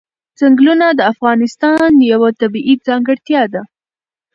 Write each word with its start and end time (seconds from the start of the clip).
ځنګلونه 0.39 0.87
د 0.97 1.01
افغانستان 1.13 1.91
یوه 2.11 2.29
طبیعي 2.41 2.73
ځانګړتیا 2.87 3.43
ده. 3.53 3.61